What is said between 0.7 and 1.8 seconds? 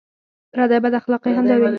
بداخلاقۍ همدا وې.